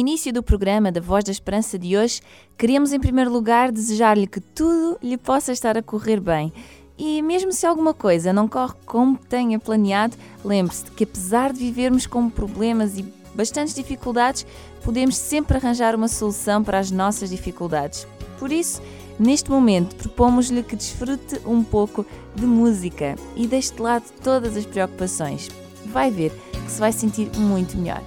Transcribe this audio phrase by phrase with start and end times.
[0.00, 2.22] Início do programa da Voz da Esperança de hoje,
[2.56, 6.52] queríamos em primeiro lugar desejar-lhe que tudo lhe possa estar a correr bem.
[6.98, 12.06] E mesmo se alguma coisa não corre como tenha planeado, lembre-se que apesar de vivermos
[12.06, 13.02] com problemas e
[13.34, 14.46] bastantes dificuldades,
[14.82, 18.06] podemos sempre arranjar uma solução para as nossas dificuldades.
[18.38, 18.80] Por isso,
[19.18, 24.64] neste momento, propomos-lhe que desfrute um pouco de música e deixe de lado todas as
[24.64, 25.48] preocupações.
[25.86, 28.02] Vai ver que se vai sentir muito melhor.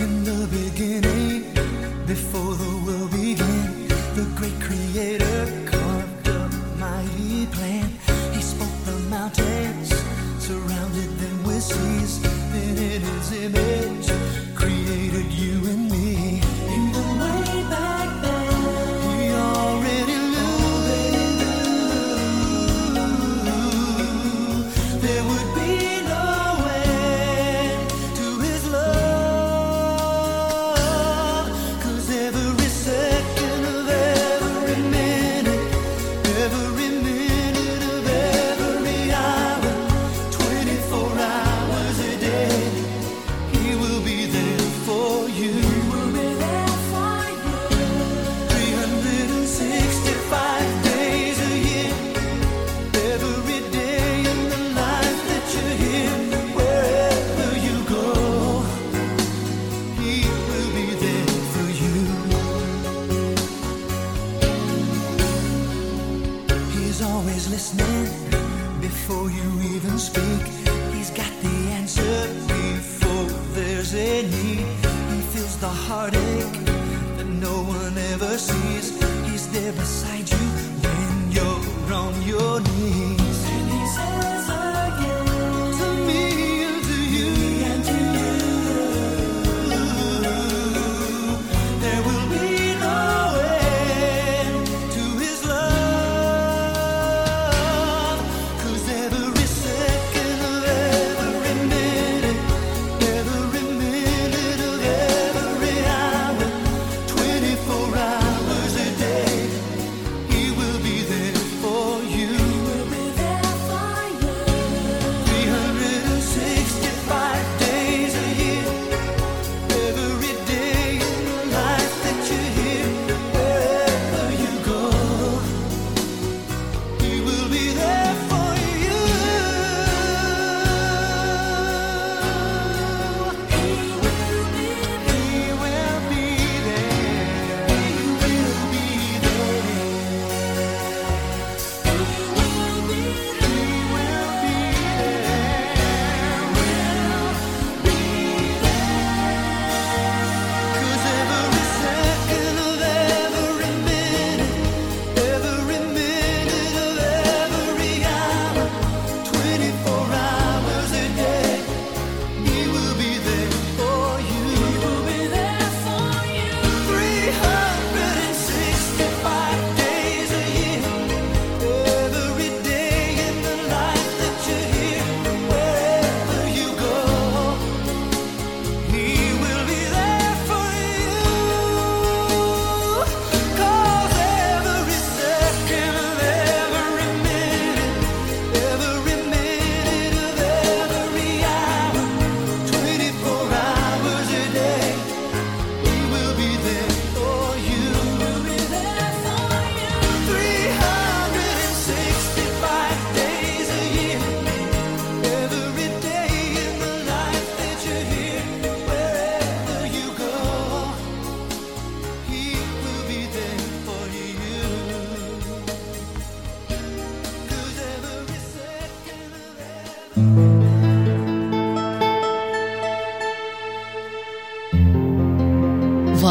[0.00, 1.52] In the beginning,
[2.06, 2.79] before the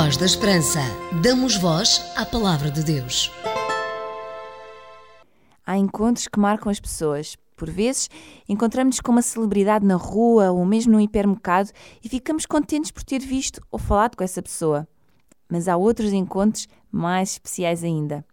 [0.10, 0.80] Voz da Esperança.
[1.22, 3.32] Damos voz à palavra de Deus.
[5.64, 7.38] Há encontros que marcam as pessoas.
[7.56, 8.10] Por vezes,
[8.48, 11.70] encontramos-nos com uma celebridade na rua ou mesmo num hipermercado
[12.04, 14.88] e ficamos contentes por ter visto ou falado com essa pessoa.
[15.48, 18.26] Mas há outros encontros mais especiais ainda.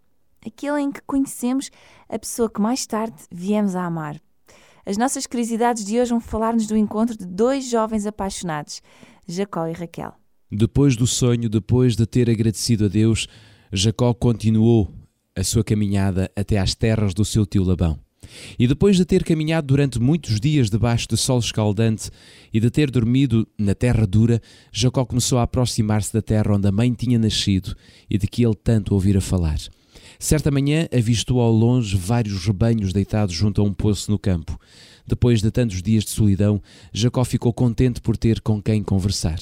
[0.43, 1.69] aquele em que conhecemos
[2.09, 4.19] a pessoa que mais tarde viemos a amar.
[4.83, 8.81] As nossas curiosidades de hoje vão falar-nos do encontro de dois jovens apaixonados,
[9.27, 10.15] Jacó e Raquel.
[10.51, 13.27] Depois do sonho, depois de ter agradecido a Deus,
[13.71, 14.89] Jacó continuou
[15.35, 17.99] a sua caminhada até às terras do seu tio Labão.
[18.57, 22.09] E depois de ter caminhado durante muitos dias debaixo de sol escaldante
[22.53, 24.41] e de ter dormido na terra dura,
[24.71, 27.75] Jacó começou a aproximar-se da terra onde a mãe tinha nascido
[28.09, 29.59] e de que ele tanto ouvira falar.
[30.19, 34.59] Certa manhã avistou ao longe vários rebanhos deitados junto a um poço no campo.
[35.05, 36.61] Depois de tantos dias de solidão,
[36.91, 39.39] Jacó ficou contente por ter com quem conversar.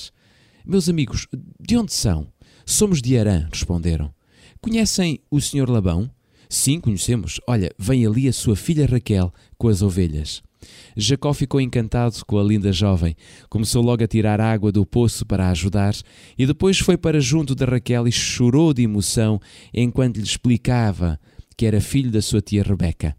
[0.67, 1.27] Meus amigos,
[1.61, 2.27] de onde são?
[2.65, 4.11] Somos de Arã, responderam.
[4.59, 6.09] Conhecem o senhor Labão?
[6.49, 7.39] Sim, conhecemos.
[7.47, 10.41] Olha, vem ali a sua filha Raquel com as ovelhas.
[10.97, 13.15] Jacó ficou encantado com a linda jovem.
[13.47, 15.93] Começou logo a tirar água do poço para a ajudar
[16.35, 19.39] e depois foi para junto de Raquel e chorou de emoção
[19.71, 21.19] enquanto lhe explicava
[21.55, 23.15] que era filho da sua tia Rebeca.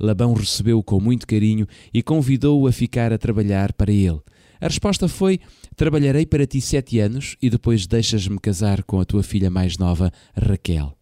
[0.00, 4.20] Labão recebeu-o com muito carinho e convidou-o a ficar a trabalhar para ele.
[4.60, 5.40] A resposta foi:
[5.76, 10.12] Trabalharei para ti sete anos e depois deixas-me casar com a tua filha mais nova,
[10.34, 10.96] Raquel.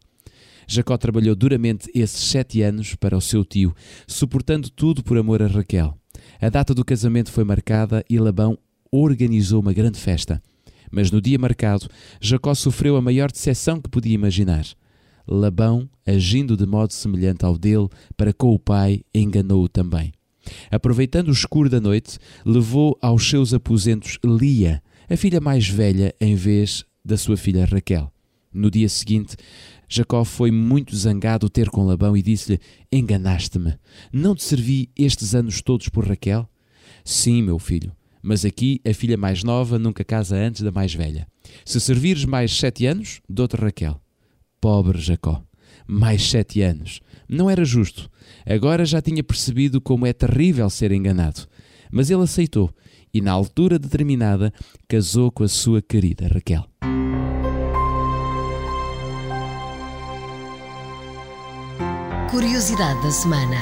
[0.69, 3.75] Jacó trabalhou duramente esses sete anos para o seu tio,
[4.07, 5.97] suportando tudo por amor a Raquel.
[6.41, 8.59] A data do casamento foi marcada e Labão
[8.91, 10.43] organizou uma grande festa.
[10.91, 11.89] Mas no dia marcado,
[12.21, 14.67] Jacó sofreu a maior decepção que podia imaginar.
[15.27, 20.13] Labão, agindo de modo semelhante ao dele para com o pai, enganou-o também.
[20.71, 26.35] Aproveitando o escuro da noite, levou aos seus aposentos Lia, a filha mais velha, em
[26.35, 28.13] vez da sua filha Raquel.
[28.53, 29.37] No dia seguinte,
[29.89, 32.59] Jacó foi muito zangado ter com Labão e disse-lhe:
[32.91, 33.79] Enganaste-me.
[34.13, 36.49] Não te servi estes anos todos por Raquel?
[37.05, 37.93] Sim, meu filho,
[38.23, 41.27] mas aqui a filha mais nova nunca casa antes da mais velha.
[41.65, 44.01] Se servires mais sete anos, dou-te Raquel.
[44.61, 45.45] Pobre Jacó,
[45.87, 47.01] mais sete anos.
[47.29, 48.11] Não era justo.
[48.45, 51.47] Agora já tinha percebido como é terrível ser enganado.
[51.91, 52.71] Mas ele aceitou
[53.13, 54.53] e, na altura determinada,
[54.89, 56.65] casou com a sua querida Raquel.
[62.31, 63.57] Curiosidade da semana.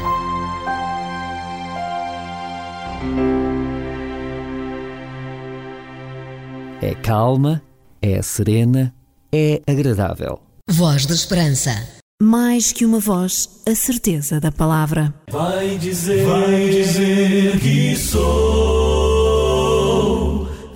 [6.83, 7.63] É calma,
[8.03, 8.95] é serena,
[9.33, 10.41] é agradável.
[10.69, 12.04] Voz da Esperança.
[12.27, 15.13] Mais que uma voz, a certeza da palavra.
[15.31, 19.37] Vai dizer, vai dizer que sou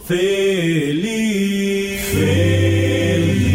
[0.04, 0.92] feliz,
[2.02, 3.48] feliz.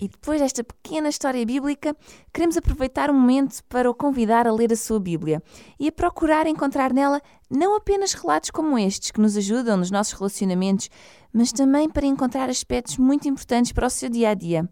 [0.00, 1.96] E depois desta pequena história bíblica,
[2.32, 5.42] queremos aproveitar um momento para o convidar a ler a sua Bíblia
[5.80, 7.20] e a procurar encontrar nela
[7.50, 10.88] não apenas relatos como estes que nos ajudam nos nossos relacionamentos,
[11.32, 14.68] mas também para encontrar aspectos muito importantes para o seu dia a dia.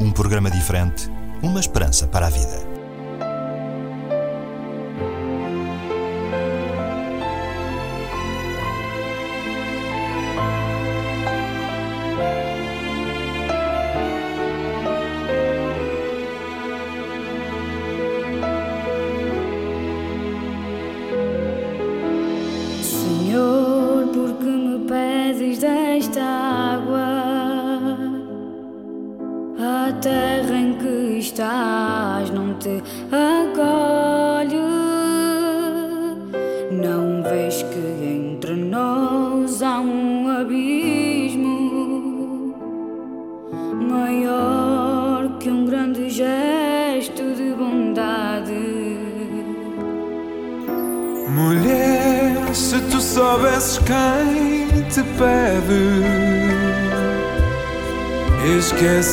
[0.00, 1.08] Um programa diferente,
[1.40, 2.67] uma esperança para a vida.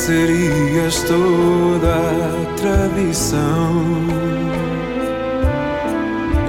[0.06, 3.84] Esquecerias toda a tradição.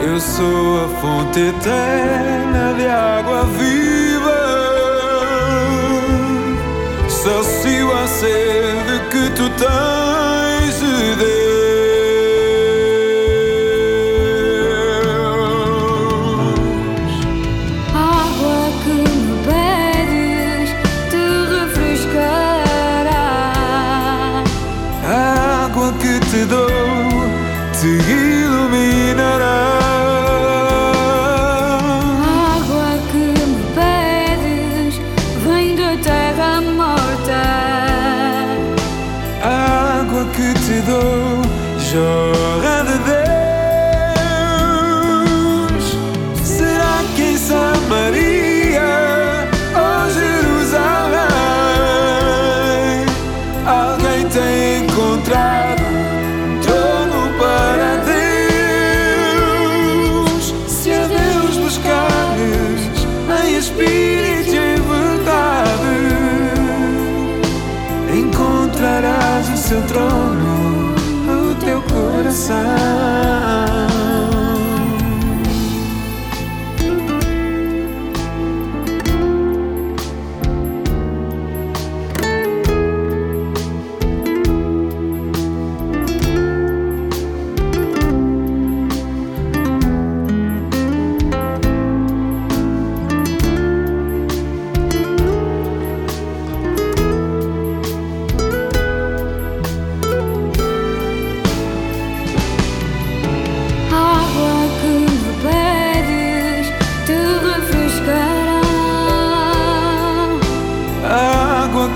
[0.01, 4.39] Eu sou a fonte eterna de água viva,
[7.09, 10.46] sacio a sede que tu tens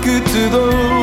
[0.02, 1.01] A água que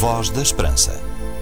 [0.00, 0.98] Voz da Esperança.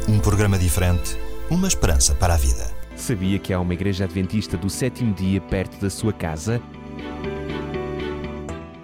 [0.09, 1.17] Um programa diferente,
[1.49, 2.69] uma esperança para a vida.
[2.97, 6.61] Sabia que há uma igreja adventista do sétimo dia perto da sua casa?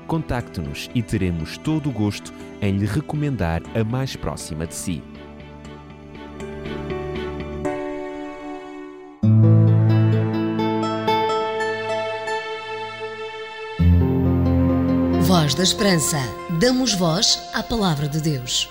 [0.07, 5.03] Contacte-nos e teremos todo o gosto em lhe recomendar a mais próxima de si.
[15.23, 16.19] Voz da Esperança.
[16.61, 18.71] Damos voz à palavra de Deus.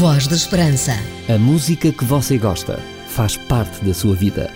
[0.00, 0.92] Voz da Esperança.
[1.28, 4.50] A música que você gosta faz parte da sua vida.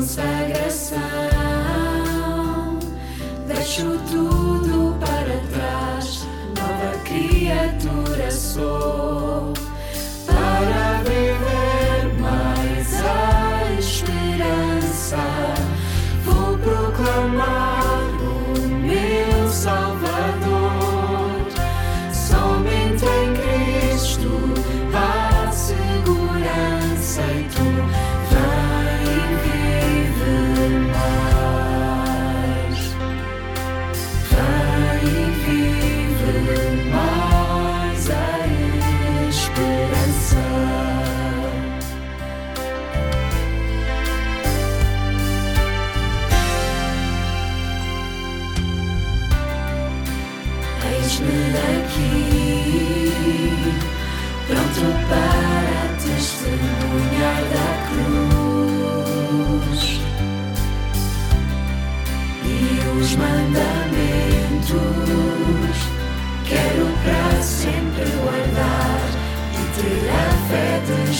[0.00, 0.98] consagração.
[3.46, 6.26] Deixo tudo para trás,
[6.56, 8.99] nova criatura sou.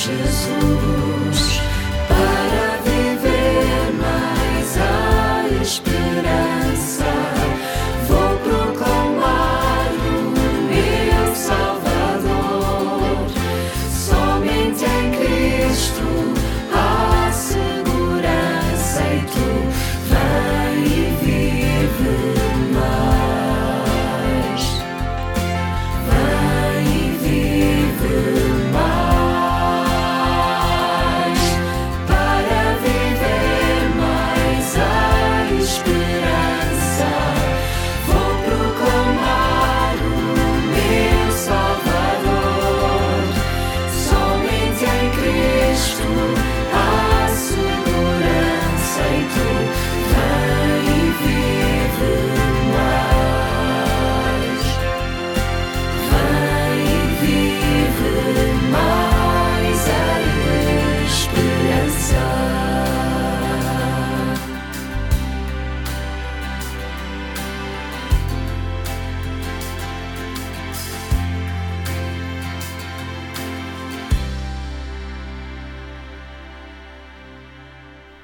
[0.00, 0.69] Jesus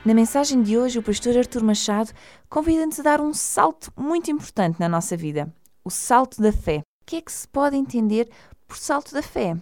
[0.07, 2.13] Na mensagem de hoje, o pastor Artur Machado
[2.49, 5.53] convida-nos a dar um salto muito importante na nossa vida:
[5.85, 6.77] o salto da fé.
[7.03, 8.29] O que é que se pode entender
[8.69, 9.57] por salto da fé?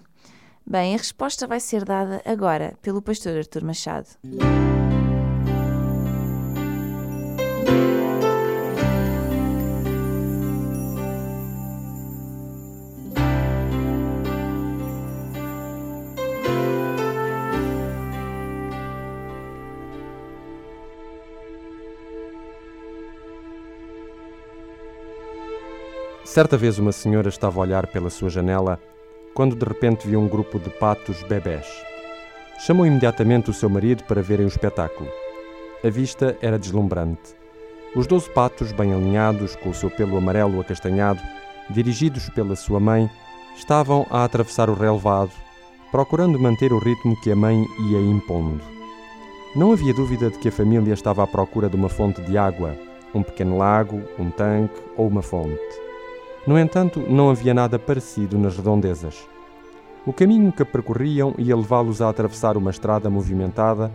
[0.67, 4.07] Bem, a resposta vai ser dada agora pelo pastor Artur Machado.
[26.35, 28.81] Certa vez uma senhora estava a olhar pela sua janela
[29.37, 31.65] quando de repente viu um grupo de patos bebés.
[32.59, 35.09] Chamou imediatamente o seu marido para verem o espetáculo.
[35.85, 37.37] A vista era deslumbrante.
[37.95, 41.21] Os doze patos, bem alinhados, com o seu pelo amarelo acastanhado,
[41.71, 43.09] dirigidos pela sua mãe,
[43.57, 45.31] estavam a atravessar o relevado,
[45.93, 48.61] procurando manter o ritmo que a mãe ia impondo.
[49.55, 52.77] Não havia dúvida de que a família estava à procura de uma fonte de água,
[53.15, 55.84] um pequeno lago, um tanque ou uma fonte.
[56.47, 59.27] No entanto, não havia nada parecido nas redondezas.
[60.07, 63.91] O caminho que percorriam ia levá-los a atravessar uma estrada movimentada,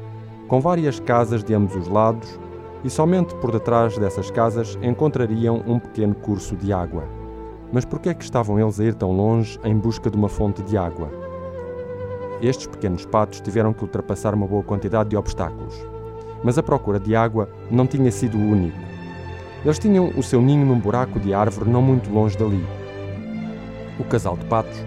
[0.47, 2.39] com várias casas de ambos os lados,
[2.83, 7.03] e somente por detrás dessas casas encontrariam um pequeno curso de água.
[7.71, 10.27] Mas por que é que estavam eles a ir tão longe em busca de uma
[10.27, 11.07] fonte de água?
[12.41, 15.75] Estes pequenos patos tiveram que ultrapassar uma boa quantidade de obstáculos.
[16.43, 18.88] Mas a procura de água não tinha sido o único.
[19.63, 22.65] Eles tinham o seu ninho num buraco de árvore não muito longe dali.
[23.99, 24.77] O casal de patos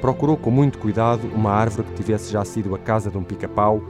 [0.00, 3.80] procurou com muito cuidado uma árvore que tivesse já sido a casa de um pica-pau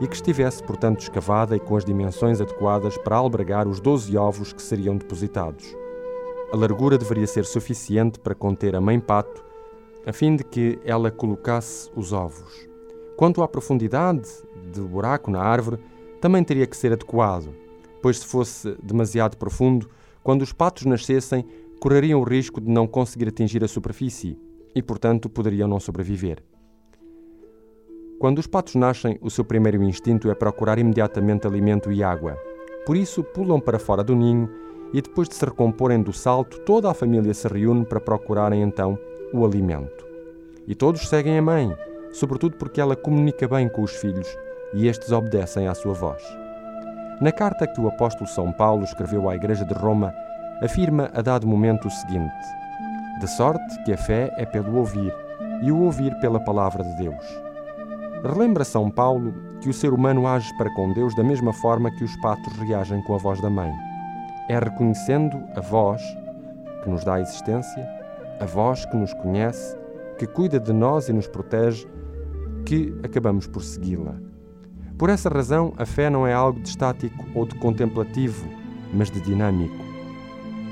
[0.00, 4.52] e que estivesse, portanto, escavada e com as dimensões adequadas para albergar os 12 ovos
[4.52, 5.76] que seriam depositados.
[6.52, 9.44] A largura deveria ser suficiente para conter a mãe pato,
[10.06, 12.68] a fim de que ela colocasse os ovos.
[13.16, 14.28] Quanto à profundidade
[14.74, 15.78] do buraco na árvore,
[16.20, 17.54] também teria que ser adequado,
[18.02, 19.88] pois se fosse demasiado profundo,
[20.22, 21.46] quando os patos nascessem,
[21.80, 24.38] correriam o risco de não conseguir atingir a superfície
[24.74, 26.42] e, portanto, poderiam não sobreviver.
[28.18, 32.38] Quando os patos nascem, o seu primeiro instinto é procurar imediatamente alimento e água.
[32.86, 34.48] Por isso, pulam para fora do ninho
[34.92, 38.96] e, depois de se recomporem do salto, toda a família se reúne para procurarem então
[39.32, 40.06] o alimento.
[40.68, 41.76] E todos seguem a mãe,
[42.12, 44.28] sobretudo porque ela comunica bem com os filhos
[44.72, 46.41] e estes obedecem à sua voz.
[47.22, 50.12] Na carta que o apóstolo São Paulo escreveu à Igreja de Roma,
[50.60, 52.34] afirma a dado momento o seguinte:
[53.20, 55.14] De sorte que a fé é pelo ouvir,
[55.62, 57.24] e o ouvir pela palavra de Deus.
[58.24, 62.02] Relembra São Paulo que o ser humano age para com Deus da mesma forma que
[62.02, 63.72] os patos reagem com a voz da mãe.
[64.48, 66.02] É reconhecendo a voz
[66.82, 67.88] que nos dá a existência,
[68.40, 69.76] a voz que nos conhece,
[70.18, 71.86] que cuida de nós e nos protege,
[72.66, 74.31] que acabamos por segui-la.
[75.02, 78.46] Por essa razão, a fé não é algo de estático ou de contemplativo,
[78.94, 79.74] mas de dinâmico.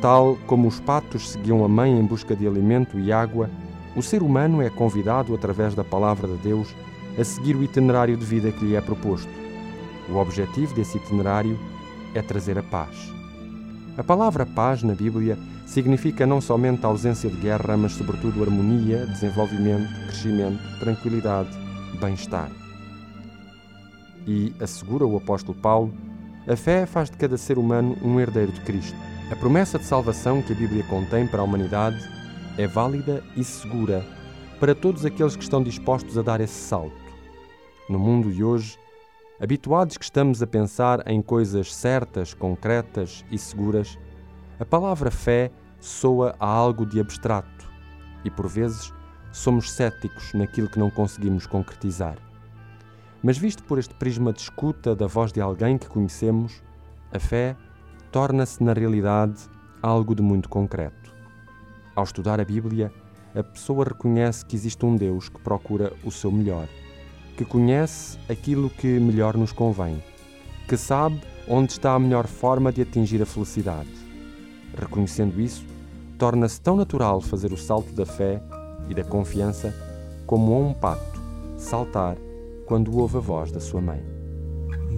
[0.00, 3.50] Tal como os patos seguiam a mãe em busca de alimento e água,
[3.96, 6.68] o ser humano é convidado, através da palavra de Deus,
[7.18, 9.28] a seguir o itinerário de vida que lhe é proposto.
[10.08, 11.58] O objetivo desse itinerário
[12.14, 13.12] é trazer a paz.
[13.98, 19.06] A palavra paz na Bíblia significa não somente a ausência de guerra, mas sobretudo harmonia,
[19.06, 21.50] desenvolvimento, crescimento, tranquilidade,
[22.00, 22.59] bem-estar.
[24.26, 25.92] E, assegura o apóstolo Paulo,
[26.46, 28.96] a fé faz de cada ser humano um herdeiro de Cristo.
[29.30, 31.98] A promessa de salvação que a Bíblia contém para a humanidade
[32.58, 34.04] é válida e segura
[34.58, 36.92] para todos aqueles que estão dispostos a dar esse salto.
[37.88, 38.78] No mundo de hoje,
[39.40, 43.98] habituados que estamos a pensar em coisas certas, concretas e seguras,
[44.58, 47.70] a palavra fé soa a algo de abstrato
[48.22, 48.92] e, por vezes,
[49.32, 52.29] somos céticos naquilo que não conseguimos concretizar.
[53.22, 56.62] Mas, visto por este prisma de escuta da voz de alguém que conhecemos,
[57.12, 57.56] a fé
[58.10, 59.42] torna-se, na realidade,
[59.82, 61.14] algo de muito concreto.
[61.94, 62.92] Ao estudar a Bíblia,
[63.34, 66.66] a pessoa reconhece que existe um Deus que procura o seu melhor,
[67.36, 70.02] que conhece aquilo que melhor nos convém,
[70.66, 73.90] que sabe onde está a melhor forma de atingir a felicidade.
[74.76, 75.64] Reconhecendo isso,
[76.18, 78.42] torna-se tão natural fazer o salto da fé
[78.88, 79.74] e da confiança
[80.26, 81.20] como um pato
[81.56, 82.16] saltar
[82.70, 84.00] quando ouve a voz da sua mãe.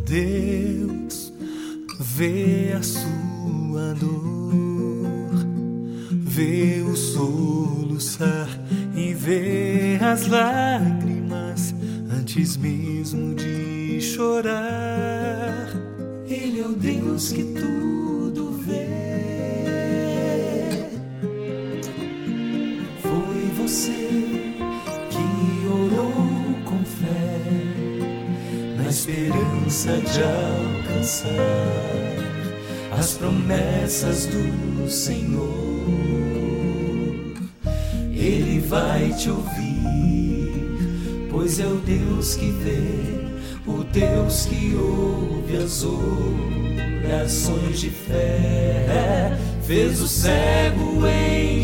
[0.05, 1.33] Deus
[1.99, 5.31] vê a sua dor,
[6.11, 8.47] vê o soluçar
[8.95, 11.75] e vê as lágrimas
[12.11, 15.71] antes mesmo de chorar.
[16.27, 18.32] Ele é o Deus que tudo
[28.77, 31.29] na esperança de alcançar
[32.99, 35.53] as promessas do Senhor.
[38.13, 45.85] Ele vai te ouvir, pois é o Deus que vê, o Deus que ouve as
[45.85, 49.37] orações de fé.
[49.67, 51.07] Fez o cego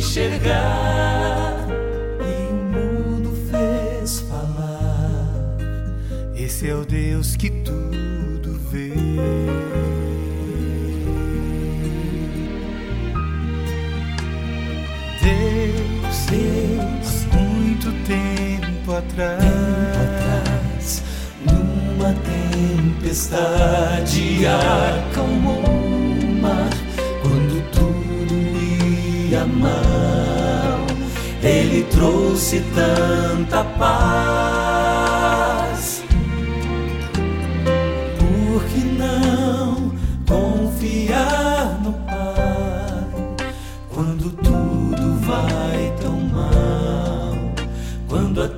[0.09, 1.48] enxergar
[6.59, 8.91] Esse é o Deus que tudo vê.
[15.23, 21.03] Deus, Deus, muito tempo atrás, tempo atrás
[21.47, 22.13] numa
[23.05, 26.71] tempestade acalmou o mar
[27.23, 28.35] quando tudo
[29.31, 30.89] ia mal.
[31.41, 34.68] Ele trouxe tanta paz.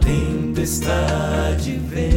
[0.01, 2.11] Tempestade vem,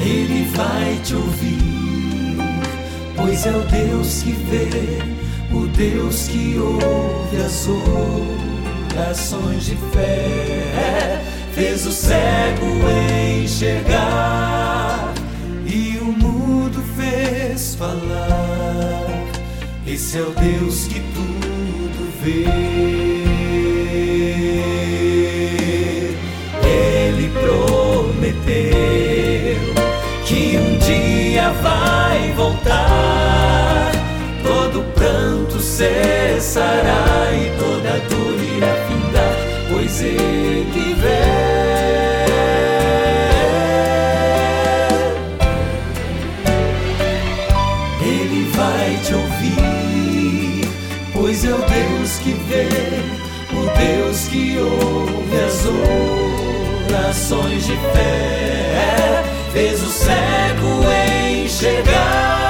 [0.00, 2.36] Ele vai te ouvir,
[3.16, 4.98] pois é o Deus que vê,
[5.52, 7.68] o Deus que ouve as
[8.96, 11.20] orações de fé.
[11.52, 12.80] Fez o cego
[13.60, 15.12] enxergar
[15.66, 19.06] e o mudo fez falar.
[19.86, 23.09] Esse é o Deus que tudo vê.
[31.62, 33.92] Vai voltar.
[34.42, 39.34] Todo pranto cessará e toda dor irá findar,
[39.70, 41.50] pois ele vem.
[51.30, 52.66] Pois é o Deus que vê,
[53.52, 55.64] o Deus que ouve as
[56.90, 59.22] orações de fé.
[59.52, 60.29] Fez o cego
[61.80, 62.49] enxergar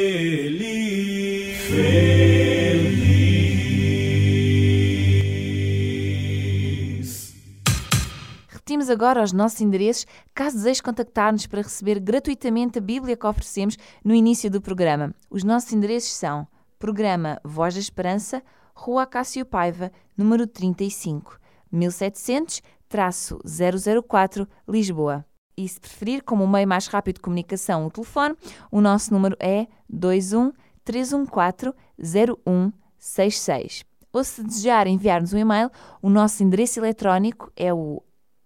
[8.91, 14.13] Agora os nossos endereços caso deseje contactar-nos para receber gratuitamente a Bíblia que oferecemos no
[14.13, 15.15] início do programa.
[15.29, 21.37] Os nossos endereços são Programa Voz da Esperança, Rua Cássio Paiva, número 35,
[21.73, 25.25] 1700-004, Lisboa.
[25.55, 28.35] E se preferir, como meio mais rápido de comunicação, o telefone,
[28.71, 30.51] o nosso número é 21
[30.83, 33.85] 314 0166.
[34.13, 35.69] Ou se desejar enviar-nos um e-mail,
[36.01, 38.01] o nosso endereço eletrónico é o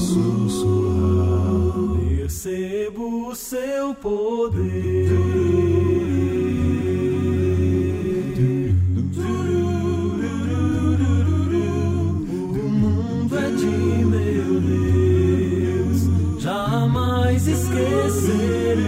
[0.08, 5.08] sussurrar, percebo o seu poder.
[12.50, 18.78] O mundo é de meu Deus, jamais esquecerei.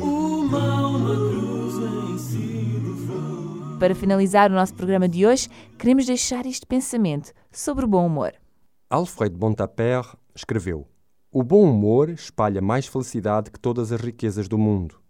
[0.00, 3.78] O mal na cruz vencido foi.
[3.78, 8.41] Para finalizar o nosso programa de hoje, queremos deixar este pensamento sobre o bom humor.
[8.94, 10.86] Alfred Bontaper escreveu:
[11.30, 15.00] O bom humor espalha mais felicidade que todas as riquezas do mundo.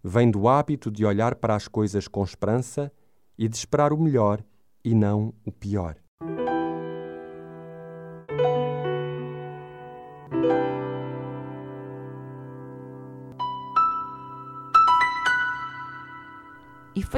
[0.00, 2.92] Vem do hábito de olhar para as coisas com esperança
[3.36, 4.44] e de esperar o melhor
[4.84, 5.96] e não o pior.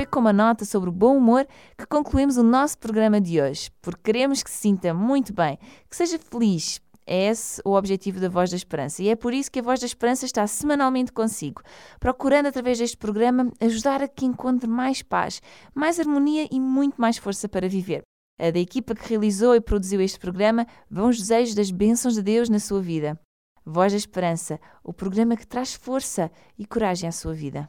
[0.09, 4.01] Com uma nota sobre o bom humor que concluímos o nosso programa de hoje, porque
[4.05, 6.81] queremos que se sinta muito bem, que seja feliz.
[7.07, 9.81] É esse o objetivo da Voz da Esperança e é por isso que a Voz
[9.81, 11.63] da Esperança está semanalmente consigo,
[11.99, 15.41] procurando através deste programa ajudar a que encontre mais paz,
[15.75, 18.03] mais harmonia e muito mais força para viver.
[18.39, 22.23] A da equipa que realizou e produziu este programa vão os desejos das bênçãos de
[22.23, 23.19] Deus na sua vida.
[23.65, 27.69] Voz da Esperança, o programa que traz força e coragem à sua vida.